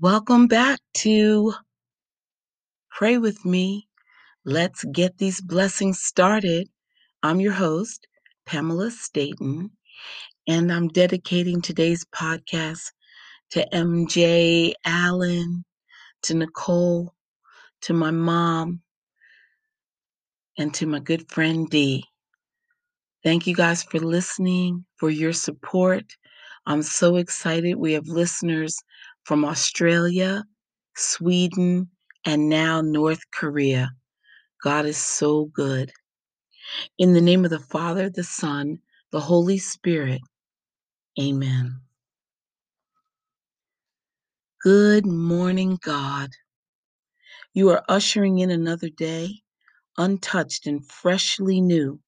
[0.00, 1.54] Welcome back to
[2.88, 3.88] Pray With Me.
[4.44, 6.68] Let's get these blessings started.
[7.24, 8.06] I'm your host,
[8.46, 9.72] Pamela Staten,
[10.46, 12.92] and I'm dedicating today's podcast
[13.50, 15.64] to MJ Allen,
[16.22, 17.12] to Nicole,
[17.80, 18.82] to my mom,
[20.56, 22.04] and to my good friend Dee.
[23.24, 26.04] Thank you guys for listening, for your support.
[26.66, 27.74] I'm so excited.
[27.74, 28.78] We have listeners
[29.28, 30.42] from Australia,
[30.96, 31.90] Sweden,
[32.24, 33.90] and now North Korea.
[34.64, 35.92] God is so good.
[36.96, 38.78] In the name of the Father, the Son,
[39.12, 40.22] the Holy Spirit.
[41.20, 41.78] Amen.
[44.62, 46.30] Good morning, God.
[47.52, 49.42] You are ushering in another day,
[49.98, 52.00] untouched and freshly new.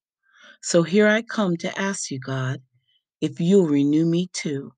[0.63, 2.63] So here I come to ask you, God,
[3.21, 4.73] if you'll renew me too.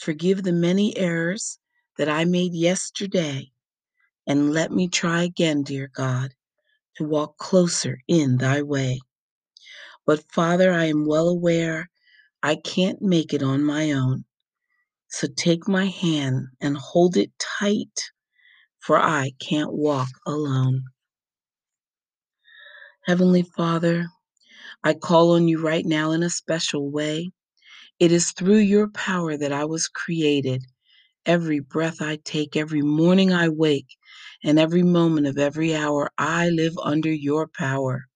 [0.00, 1.58] Forgive the many errors
[1.98, 3.52] that I made yesterday,
[4.26, 6.32] and let me try again, dear God,
[6.96, 9.00] to walk closer in thy way.
[10.06, 11.90] But Father, I am well aware
[12.42, 14.24] I can't make it on my own.
[15.08, 18.10] So take my hand and hold it tight,
[18.80, 20.84] for I can't walk alone.
[23.04, 24.06] Heavenly Father,
[24.84, 27.30] I call on you right now in a special way.
[28.00, 30.64] It is through your power that I was created.
[31.26, 33.96] Every breath I take, every morning I wake,
[34.44, 38.06] and every moment of every hour, I live under your power.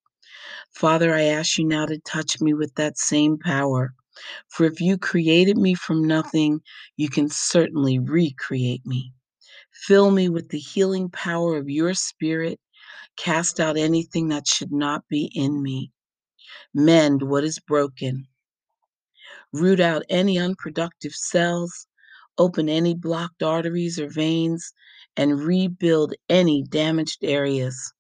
[0.75, 3.95] Father, I ask you now to touch me with that same power.
[4.49, 6.61] For if you created me from nothing,
[6.97, 9.13] you can certainly recreate me.
[9.73, 12.61] Fill me with the healing power of your spirit.
[13.17, 15.93] Cast out anything that should not be in me.
[16.75, 18.29] Mend what is broken.
[19.55, 21.87] Root out any unproductive cells.
[22.39, 24.73] Open any blocked arteries or veins
[25.17, 27.93] and rebuild any damaged areas.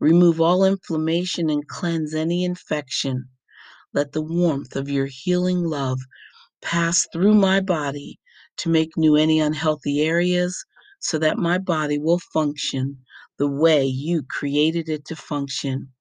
[0.00, 3.28] Remove all inflammation and cleanse any infection.
[3.92, 6.00] Let the warmth of your healing love
[6.62, 8.18] pass through my body
[8.56, 10.64] to make new any unhealthy areas
[11.00, 12.96] so that my body will function
[13.36, 15.92] the way you created it to function.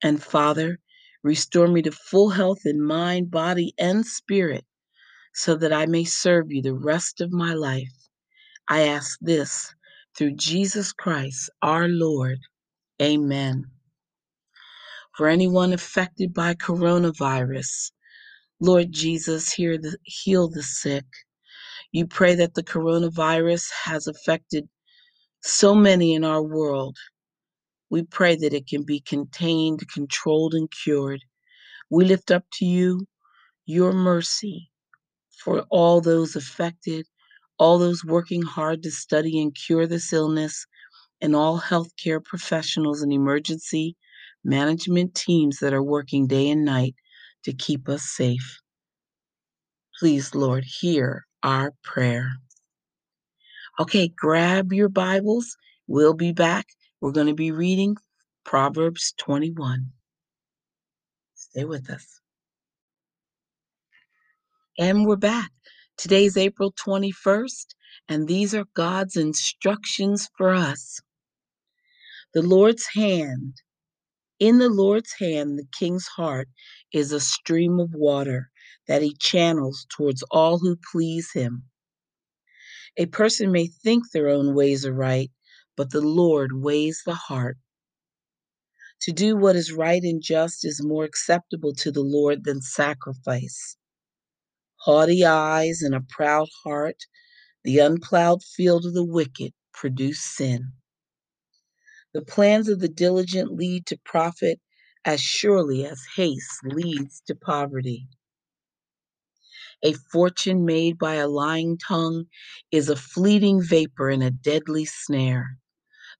[0.00, 0.78] And Father,
[1.24, 4.64] restore me to full health in mind, body, and spirit
[5.34, 7.92] so that I may serve you the rest of my life.
[8.68, 9.74] I ask this
[10.16, 12.38] through Jesus Christ, our Lord.
[13.02, 13.64] Amen.
[15.16, 17.92] For anyone affected by coronavirus,
[18.60, 21.04] Lord Jesus, hear the, heal the sick.
[21.92, 24.68] You pray that the coronavirus has affected
[25.42, 26.96] so many in our world.
[27.94, 31.20] We pray that it can be contained, controlled, and cured.
[31.88, 33.06] We lift up to you
[33.66, 34.68] your mercy
[35.38, 37.06] for all those affected,
[37.56, 40.66] all those working hard to study and cure this illness,
[41.20, 43.94] and all healthcare professionals and emergency
[44.42, 46.96] management teams that are working day and night
[47.44, 48.58] to keep us safe.
[50.00, 52.32] Please, Lord, hear our prayer.
[53.78, 55.56] Okay, grab your Bibles.
[55.86, 56.66] We'll be back.
[57.04, 57.98] We're going to be reading
[58.46, 59.90] Proverbs 21.
[61.34, 62.22] Stay with us.
[64.78, 65.50] And we're back.
[65.98, 67.66] Today's April 21st,
[68.08, 70.98] and these are God's instructions for us.
[72.32, 73.60] The Lord's hand,
[74.40, 76.48] in the Lord's hand, the king's heart
[76.94, 78.48] is a stream of water
[78.88, 81.64] that he channels towards all who please him.
[82.96, 85.30] A person may think their own ways are right,
[85.76, 87.58] but the Lord weighs the heart.
[89.02, 93.76] To do what is right and just is more acceptable to the Lord than sacrifice.
[94.76, 97.04] Haughty eyes and a proud heart,
[97.64, 100.72] the unplowed field of the wicked produce sin.
[102.14, 104.60] The plans of the diligent lead to profit
[105.04, 108.08] as surely as haste leads to poverty.
[109.82, 112.26] A fortune made by a lying tongue
[112.70, 115.58] is a fleeting vapor and a deadly snare.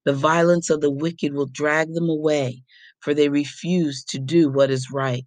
[0.05, 2.63] The violence of the wicked will drag them away,
[3.01, 5.27] for they refuse to do what is right.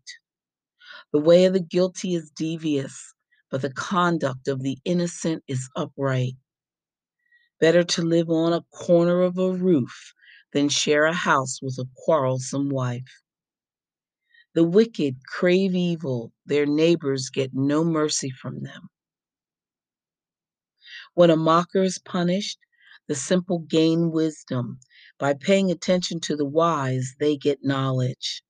[1.11, 3.13] The way of the guilty is devious,
[3.49, 6.35] but the conduct of the innocent is upright.
[7.59, 10.13] Better to live on a corner of a roof
[10.53, 13.21] than share a house with a quarrelsome wife.
[14.53, 18.89] The wicked crave evil, their neighbors get no mercy from them.
[21.13, 22.59] When a mocker is punished,
[23.07, 24.79] the simple gain wisdom.
[25.19, 28.43] By paying attention to the wise, they get knowledge.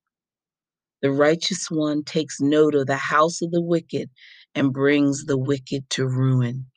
[1.02, 4.10] The righteous one takes note of the house of the wicked
[4.56, 6.68] and brings the wicked to ruin.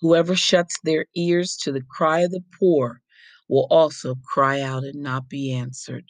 [0.00, 3.00] Whoever shuts their ears to the cry of the poor
[3.48, 6.04] will also cry out and not be answered.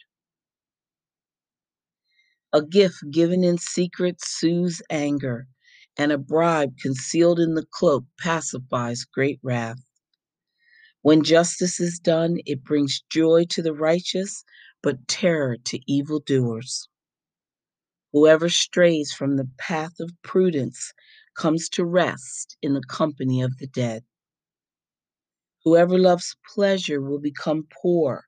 [2.53, 5.47] A gift given in secret soothes anger,
[5.97, 9.86] and a bribe concealed in the cloak pacifies great wrath.
[11.01, 14.43] When justice is done, it brings joy to the righteous,
[14.81, 16.89] but terror to evildoers.
[18.13, 20.93] Whoever strays from the path of prudence
[21.35, 24.03] comes to rest in the company of the dead.
[25.63, 28.25] Whoever loves pleasure will become poor,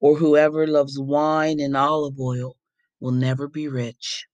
[0.00, 2.56] or whoever loves wine and olive oil
[3.00, 4.26] will never be rich.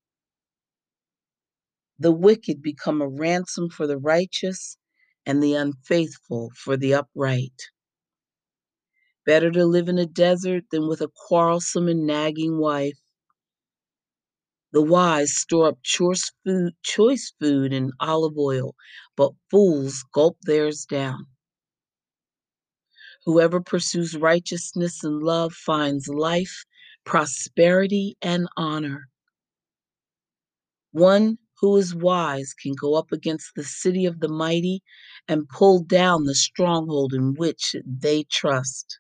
[1.99, 4.76] The wicked become a ransom for the righteous,
[5.26, 7.70] and the unfaithful for the upright.
[9.26, 13.00] Better to live in a desert than with a quarrelsome and nagging wife.
[14.73, 18.75] The wise store up choice food, choice food and olive oil,
[19.17, 21.26] but fools gulp theirs down.
[23.25, 26.64] Whoever pursues righteousness and love finds life,
[27.05, 29.08] prosperity, and honor.
[30.93, 34.82] One who is wise can go up against the city of the mighty
[35.29, 38.99] and pull down the stronghold in which they trust.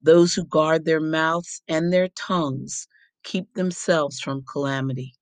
[0.00, 2.86] Those who guard their mouths and their tongues
[3.22, 5.14] keep themselves from calamity.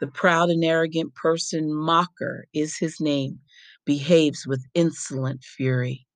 [0.00, 3.40] The proud and arrogant person, mocker is his name,
[3.84, 6.06] behaves with insolent fury.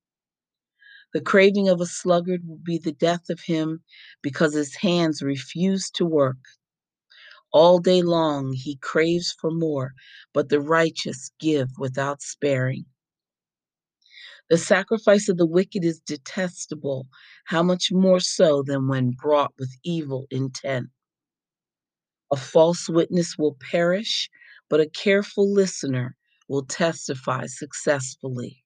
[1.13, 3.83] The craving of a sluggard will be the death of him
[4.23, 6.37] because his hands refuse to work.
[7.57, 9.95] All day long he craves for more,
[10.35, 12.85] but the righteous give without sparing.
[14.51, 17.09] The sacrifice of the wicked is detestable,
[17.47, 20.89] how much more so than when brought with evil intent.
[22.31, 24.29] A false witness will perish,
[24.69, 26.15] but a careful listener
[26.49, 28.63] will testify successfully.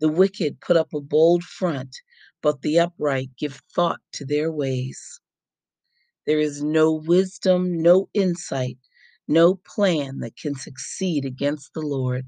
[0.00, 1.98] The wicked put up a bold front,
[2.40, 5.20] but the upright give thought to their ways.
[6.26, 8.78] There is no wisdom, no insight,
[9.28, 12.26] no plan that can succeed against the Lord.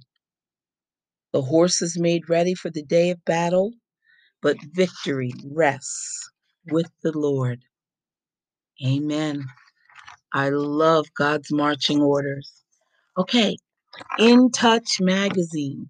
[1.32, 3.72] The horse is made ready for the day of battle,
[4.42, 6.30] but victory rests
[6.70, 7.60] with the Lord.
[8.84, 9.44] Amen.
[10.32, 12.64] I love God's marching orders.
[13.18, 13.56] Okay,
[14.18, 15.88] In Touch Magazine.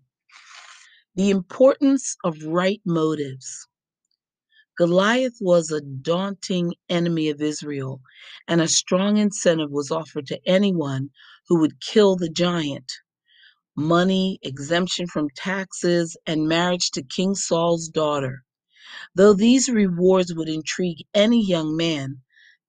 [1.17, 3.69] The importance of right motives.
[4.77, 8.01] Goliath was a daunting enemy of Israel,
[8.49, 11.11] and a strong incentive was offered to anyone
[11.49, 12.91] who would kill the giant.
[13.77, 18.43] Money, exemption from taxes, and marriage to King Saul's daughter.
[19.15, 22.23] Though these rewards would intrigue any young man,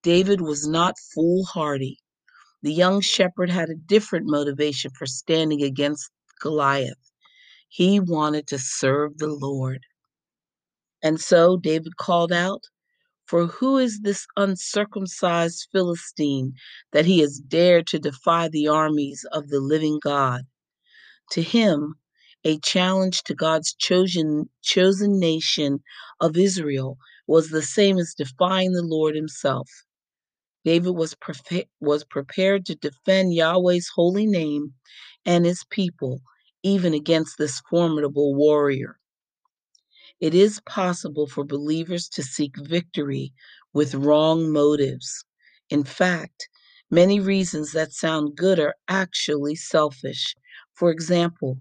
[0.04, 2.00] David was not foolhardy.
[2.62, 6.12] The young shepherd had a different motivation for standing against
[6.42, 7.12] Goliath.
[7.70, 9.82] He wanted to serve the Lord.
[11.06, 12.64] And so David called out,
[13.28, 16.54] For who is this uncircumcised Philistine
[16.94, 20.48] that he has dared to defy the armies of the living God?
[21.34, 21.94] To him,
[22.44, 25.84] a challenge to God's chosen, chosen nation
[26.20, 26.98] of Israel
[27.28, 29.70] was the same as defying the Lord himself.
[30.64, 31.16] David was,
[31.80, 34.74] was prepared to defend Yahweh's holy name
[35.24, 36.22] and his people,
[36.64, 38.98] even against this formidable warrior.
[40.20, 43.34] It is possible for believers to seek victory
[43.74, 45.26] with wrong motives.
[45.70, 46.48] In fact,
[46.90, 50.36] many reasons that sound good are actually selfish.
[50.74, 51.60] For example,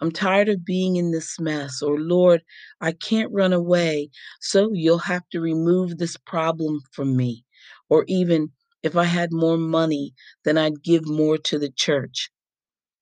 [0.00, 2.42] I'm tired of being in this mess, or Lord,
[2.80, 7.44] I can't run away, so you'll have to remove this problem from me.
[7.88, 12.30] Or even, if I had more money, then I'd give more to the church.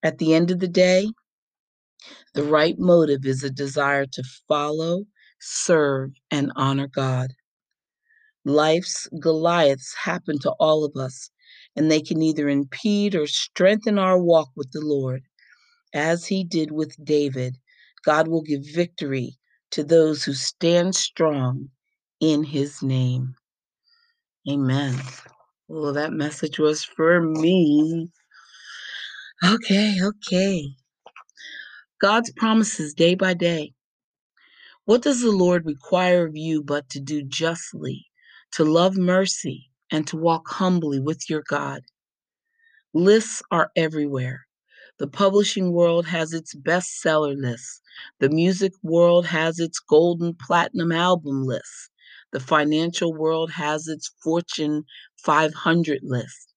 [0.02, 1.08] At the end of the day,
[2.34, 5.04] the right motive is a desire to follow,
[5.40, 7.32] serve, and honor God.
[8.44, 11.30] Life's Goliaths happen to all of us,
[11.76, 15.22] and they can either impede or strengthen our walk with the Lord.
[15.94, 17.56] As he did with David,
[18.04, 19.38] God will give victory
[19.72, 21.70] to those who stand strong
[22.20, 23.34] in his name.
[24.50, 24.96] Amen.
[25.68, 28.08] Well, that message was for me.
[29.44, 30.68] Okay, okay.
[32.00, 33.74] God's promises day by day.
[34.86, 38.06] What does the Lord require of you but to do justly,
[38.52, 41.82] to love mercy, and to walk humbly with your God?
[42.94, 44.46] Lists are everywhere.
[44.98, 47.82] The publishing world has its bestseller lists.
[48.18, 51.90] The music world has its golden platinum album list.
[52.32, 54.84] The financial world has its Fortune
[55.18, 56.54] 500 list.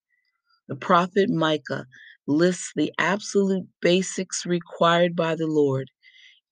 [0.69, 1.85] The prophet Micah
[2.27, 5.89] lists the absolute basics required by the Lord.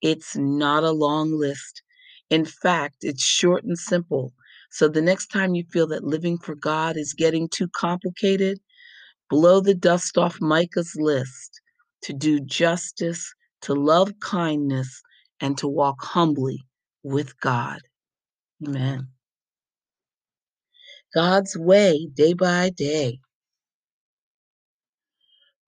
[0.01, 1.83] It's not a long list.
[2.29, 4.33] In fact, it's short and simple.
[4.71, 8.59] So the next time you feel that living for God is getting too complicated,
[9.29, 11.61] blow the dust off Micah's list
[12.03, 15.01] to do justice, to love kindness,
[15.41, 16.59] and to walk humbly
[17.03, 17.79] with God.
[18.67, 19.09] Amen.
[21.13, 23.19] God's way day by day.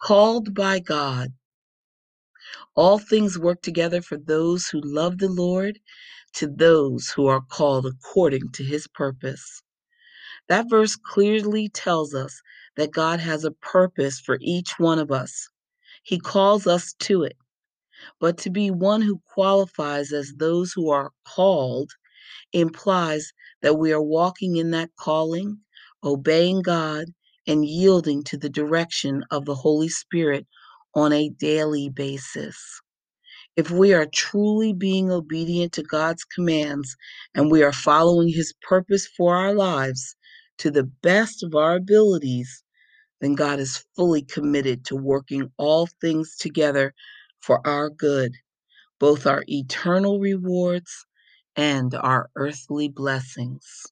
[0.03, 1.29] Called by God.
[2.75, 5.79] All things work together for those who love the Lord,
[6.33, 9.63] to those who are called according to his purpose.
[10.50, 12.41] That verse clearly tells us
[12.75, 15.48] that God has a purpose for each one of us.
[16.03, 17.38] He calls us to it.
[18.19, 21.91] But to be one who qualifies as those who are called
[22.51, 23.31] implies
[23.62, 25.60] that we are walking in that calling,
[26.03, 27.05] obeying God,
[27.47, 30.47] and yielding to the direction of the Holy Spirit
[30.95, 32.81] on a daily basis.
[33.55, 36.95] If we are truly being obedient to God's commands
[37.35, 40.15] and we are following His purpose for our lives
[40.59, 42.63] to the best of our abilities,
[43.21, 46.93] then God is fully committed to working all things together
[47.41, 48.33] for our good,
[49.00, 51.05] both our eternal rewards
[51.55, 53.85] and our earthly blessings.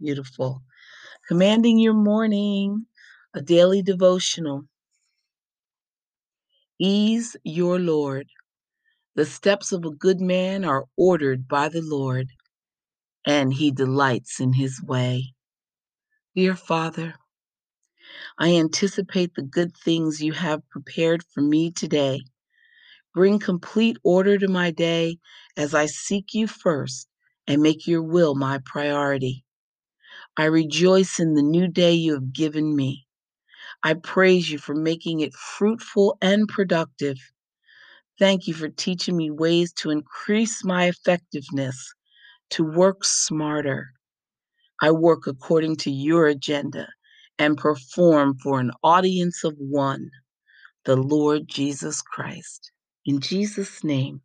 [0.00, 0.62] Beautiful.
[1.28, 2.86] Commanding your morning,
[3.34, 4.62] a daily devotional.
[6.80, 8.28] Ease your Lord.
[9.14, 12.28] The steps of a good man are ordered by the Lord,
[13.26, 15.34] and he delights in his way.
[16.34, 17.14] Dear Father,
[18.38, 22.22] I anticipate the good things you have prepared for me today.
[23.12, 25.18] Bring complete order to my day
[25.58, 27.06] as I seek you first
[27.46, 29.44] and make your will my priority.
[30.38, 33.06] I rejoice in the new day you have given me.
[33.84, 37.18] I praise you for making it fruitful and productive.
[38.18, 41.94] Thank you for teaching me ways to increase my effectiveness,
[42.50, 43.88] to work smarter.
[44.82, 46.88] I work according to your agenda
[47.38, 50.10] and perform for an audience of one,
[50.84, 52.72] the Lord Jesus Christ.
[53.06, 54.22] In Jesus' name,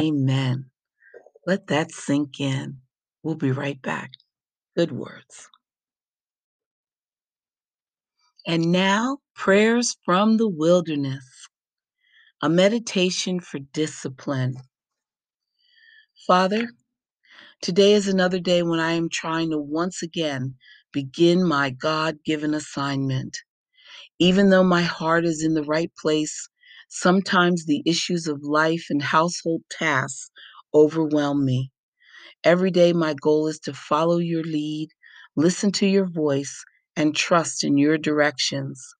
[0.00, 0.66] amen.
[1.46, 2.78] Let that sink in.
[3.22, 4.12] We'll be right back.
[4.78, 5.48] Good words.
[8.46, 11.48] And now, prayers from the wilderness,
[12.42, 14.54] a meditation for discipline.
[16.26, 16.68] Father,
[17.62, 20.54] today is another day when I am trying to once again
[20.92, 23.38] begin my God given assignment.
[24.20, 26.48] Even though my heart is in the right place,
[26.88, 30.30] sometimes the issues of life and household tasks
[30.74, 31.72] overwhelm me.
[32.44, 34.90] Every day, my goal is to follow your lead,
[35.36, 36.64] listen to your voice,
[36.96, 38.94] and trust in your directions.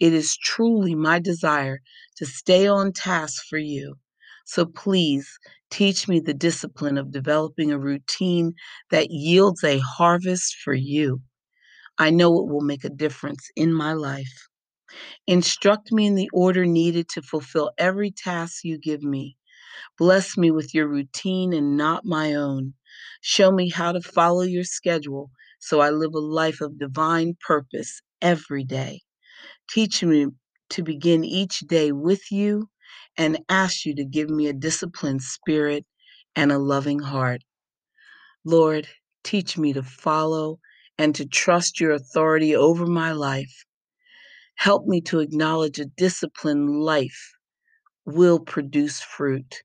[0.00, 1.80] It is truly my desire
[2.16, 3.96] to stay on task for you.
[4.44, 5.38] So please
[5.70, 8.54] teach me the discipline of developing a routine
[8.90, 11.22] that yields a harvest for you.
[11.98, 14.48] I know it will make a difference in my life.
[15.26, 19.36] Instruct me in the order needed to fulfill every task you give me.
[19.98, 22.74] Bless me with your routine and not my own.
[23.20, 28.00] Show me how to follow your schedule so I live a life of divine purpose
[28.22, 29.02] every day.
[29.70, 30.28] Teach me
[30.70, 32.68] to begin each day with you
[33.16, 35.84] and ask you to give me a disciplined spirit
[36.36, 37.42] and a loving heart.
[38.44, 38.88] Lord,
[39.24, 40.58] teach me to follow
[40.98, 43.64] and to trust your authority over my life.
[44.56, 47.32] Help me to acknowledge a disciplined life
[48.06, 49.62] will produce fruit.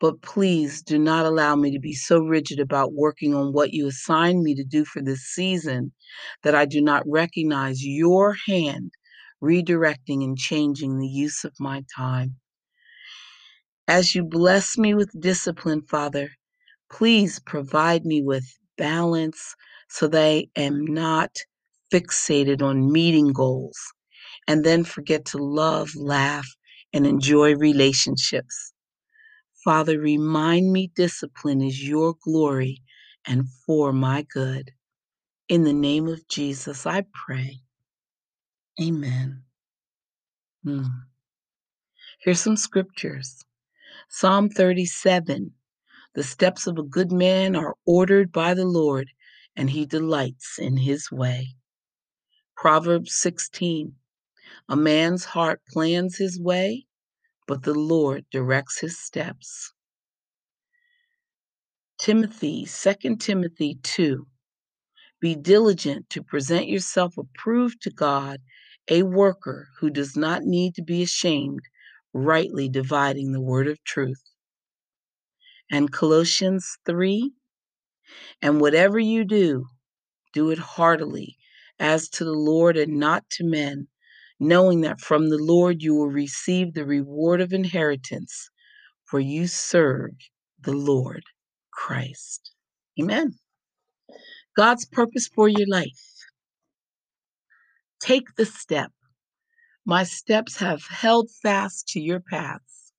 [0.00, 3.88] But please do not allow me to be so rigid about working on what you
[3.88, 5.92] assigned me to do for this season
[6.42, 8.92] that I do not recognize your hand
[9.42, 12.36] redirecting and changing the use of my time.
[13.88, 16.30] As you bless me with discipline, Father,
[16.90, 18.44] please provide me with
[18.76, 19.54] balance
[19.88, 21.36] so that I am not
[21.92, 23.78] fixated on meeting goals
[24.46, 26.46] and then forget to love, laugh,
[26.92, 28.72] and enjoy relationships.
[29.68, 32.82] Father, remind me discipline is your glory
[33.26, 34.72] and for my good.
[35.50, 37.60] In the name of Jesus, I pray.
[38.80, 39.42] Amen.
[40.64, 40.84] Hmm.
[42.22, 43.44] Here's some scriptures
[44.08, 45.52] Psalm 37
[46.14, 49.10] The steps of a good man are ordered by the Lord,
[49.54, 51.48] and he delights in his way.
[52.56, 53.92] Proverbs 16
[54.70, 56.86] A man's heart plans his way,
[57.48, 59.72] but the Lord directs his steps.
[61.98, 64.26] Timothy, 2 Timothy 2
[65.20, 68.40] Be diligent to present yourself approved to God,
[68.88, 71.62] a worker who does not need to be ashamed,
[72.12, 74.22] rightly dividing the word of truth.
[75.70, 77.32] And Colossians 3
[78.42, 79.66] And whatever you do,
[80.34, 81.38] do it heartily,
[81.78, 83.88] as to the Lord and not to men,
[84.40, 88.50] knowing that from the Lord you will receive the reward of inheritance,
[89.04, 90.12] for you serve
[90.60, 91.24] the Lord
[91.72, 92.52] Christ.
[93.00, 93.34] Amen.
[94.56, 96.24] God's purpose for your life.
[98.00, 98.92] Take the step.
[99.84, 102.92] My steps have held fast to your paths.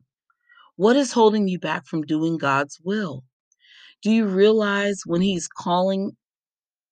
[0.75, 3.23] What is holding you back from doing God's will?
[4.01, 6.15] Do you realize when he's calling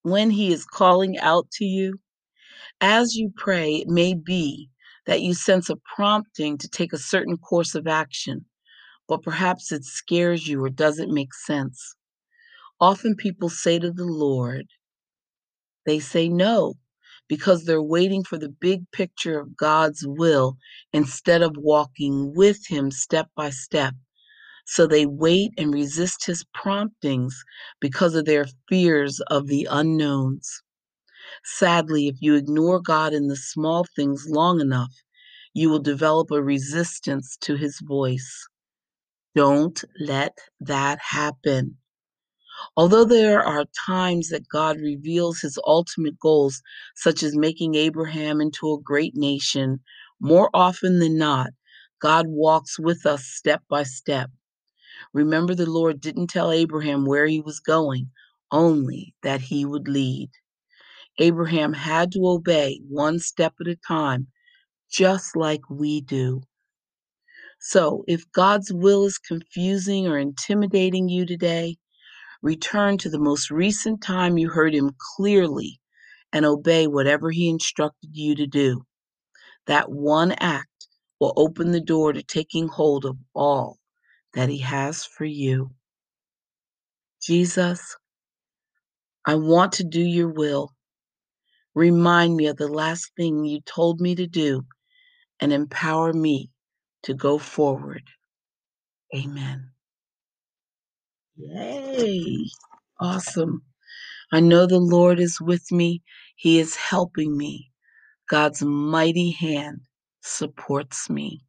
[0.03, 1.99] when he is calling out to you?
[2.81, 4.69] As you pray, it may be
[5.07, 8.45] that you sense a prompting to take a certain course of action,
[9.07, 11.95] but perhaps it scares you or doesn't make sense.
[12.79, 14.67] Often people say to the Lord,
[15.85, 16.75] they say no
[17.27, 20.57] because they're waiting for the big picture of God's will
[20.93, 23.95] instead of walking with Him step by step.
[24.65, 27.43] So they wait and resist His promptings
[27.81, 30.63] because of their fears of the unknowns.
[31.43, 34.93] Sadly, if you ignore God in the small things long enough,
[35.53, 38.47] you will develop a resistance to His voice.
[39.35, 41.77] Don't let that happen.
[42.75, 46.61] Although there are times that God reveals his ultimate goals,
[46.95, 49.79] such as making Abraham into a great nation,
[50.19, 51.51] more often than not,
[52.01, 54.31] God walks with us step by step.
[55.13, 58.11] Remember, the Lord didn't tell Abraham where he was going,
[58.51, 60.29] only that he would lead.
[61.19, 64.27] Abraham had to obey one step at a time,
[64.91, 66.41] just like we do.
[67.59, 71.77] So, if God's will is confusing or intimidating you today,
[72.43, 75.79] return to the most recent time you heard him clearly
[76.33, 78.83] and obey whatever he instructed you to do.
[79.67, 80.87] That one act
[81.19, 83.77] will open the door to taking hold of all
[84.33, 85.71] that he has for you.
[87.23, 87.97] Jesus,
[89.25, 90.71] I want to do your will.
[91.77, 94.65] Remind me of the last thing you told me to do
[95.39, 96.51] and empower me
[97.03, 98.03] to go forward.
[99.15, 99.71] Amen.
[101.37, 102.45] Yay!
[102.99, 103.63] Awesome.
[104.31, 106.03] I know the Lord is with me.
[106.35, 107.71] He is helping me.
[108.29, 109.81] God's mighty hand
[110.21, 111.41] supports me.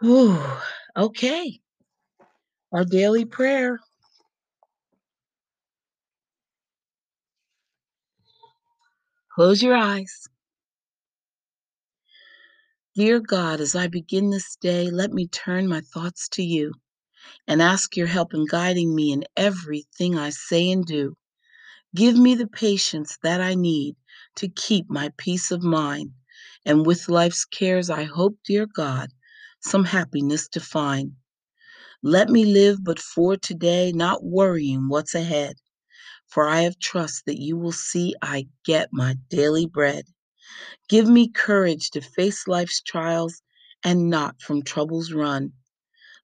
[0.00, 0.38] Whew.
[0.96, 1.60] Okay.
[2.72, 3.80] Our daily prayer.
[9.36, 10.28] Close your eyes.
[12.94, 16.72] Dear God, as I begin this day, let me turn my thoughts to you
[17.46, 21.16] and ask your help in guiding me in everything I say and do.
[21.94, 23.96] Give me the patience that I need
[24.36, 26.12] to keep my peace of mind.
[26.64, 29.10] And with life's cares, I hope, dear God,
[29.60, 31.12] some happiness to find.
[32.02, 35.56] Let me live but for today, not worrying what's ahead.
[36.28, 40.06] For I have trust that you will see I get my daily bread.
[40.88, 43.42] Give me courage to face life's trials
[43.84, 45.52] and not from troubles run.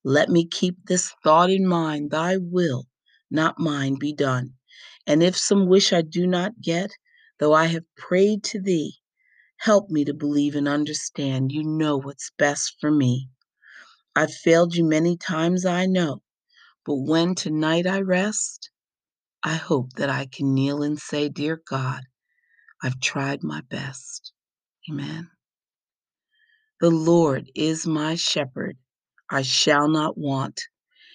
[0.05, 2.87] Let me keep this thought in mind Thy will,
[3.31, 4.55] not mine, be done.
[5.07, 6.91] And if some wish I do not get,
[7.39, 8.99] though I have prayed to Thee,
[9.59, 13.31] help me to believe and understand you know what's best for me.
[14.17, 16.23] I've failed you many times, I know,
[16.85, 18.72] but when tonight I rest,
[19.45, 22.03] I hope that I can kneel and say, Dear God,
[22.83, 24.33] I've tried my best.
[24.91, 25.31] Amen.
[26.81, 28.77] The Lord is my shepherd,
[29.31, 30.61] I shall not want.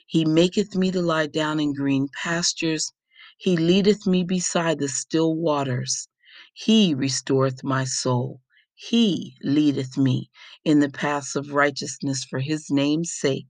[0.07, 2.93] He maketh me to lie down in green pastures.
[3.37, 6.07] He leadeth me beside the still waters.
[6.53, 8.41] He restoreth my soul.
[8.75, 10.29] He leadeth me
[10.65, 13.49] in the paths of righteousness for his name's sake.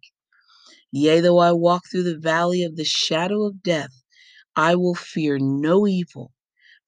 [0.92, 3.97] Yea, though I walk through the valley of the shadow of death,
[4.58, 6.34] I will fear no evil,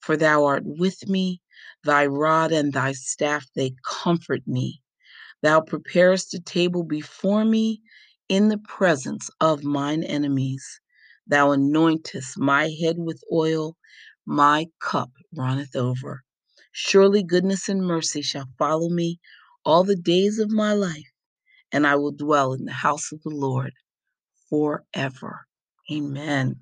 [0.02, 1.42] for thou art with me.
[1.84, 4.82] Thy rod and thy staff, they comfort me.
[5.44, 7.82] Thou preparest a table before me
[8.28, 10.82] in the presence of mine enemies.
[11.28, 13.78] Thou anointest my head with oil,
[14.26, 16.24] my cup runneth over.
[16.72, 19.20] Surely goodness and mercy shall follow me
[19.64, 21.12] all the days of my life,
[21.72, 23.74] and I will dwell in the house of the Lord
[24.50, 25.46] forever.
[25.92, 26.62] Amen.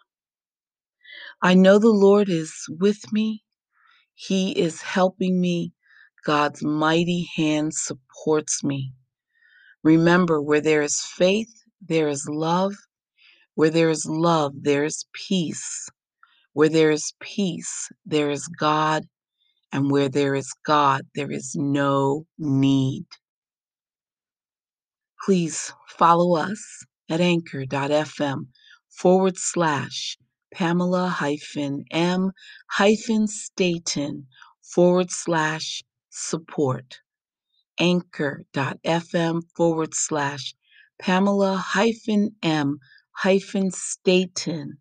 [1.41, 3.43] I know the Lord is with me.
[4.13, 5.73] He is helping me.
[6.25, 8.93] God's mighty hand supports me.
[9.83, 11.49] Remember, where there is faith,
[11.81, 12.73] there is love.
[13.55, 15.89] Where there is love, there is peace.
[16.53, 19.05] Where there is peace, there is God.
[19.71, 23.05] And where there is God, there is no need.
[25.25, 28.47] Please follow us at anchor.fm
[28.89, 30.17] forward slash
[30.53, 32.31] Pamela hyphen M
[32.69, 34.27] hyphen Staten
[34.63, 36.99] forward slash support.
[37.79, 40.53] Anchor.fm forward slash
[40.99, 42.79] Pamela hyphen M
[43.11, 44.77] hyphen Staten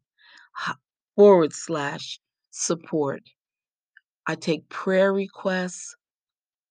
[1.16, 3.22] forward slash support.
[4.26, 5.96] I take prayer requests.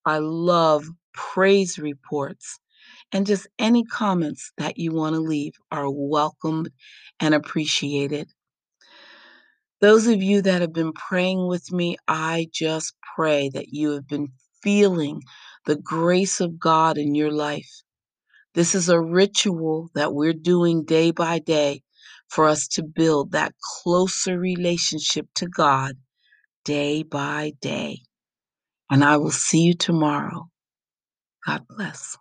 [0.05, 2.59] I love praise reports.
[3.11, 6.69] And just any comments that you want to leave are welcomed
[7.19, 8.29] and appreciated.
[9.81, 14.07] Those of you that have been praying with me, I just pray that you have
[14.07, 14.29] been
[14.63, 15.21] feeling
[15.65, 17.83] the grace of God in your life.
[18.55, 21.83] This is a ritual that we're doing day by day
[22.29, 25.97] for us to build that closer relationship to God
[26.65, 27.99] day by day.
[28.91, 30.49] And I will see you tomorrow.
[31.45, 32.17] God bless.